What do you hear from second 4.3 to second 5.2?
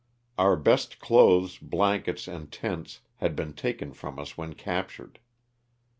when captured.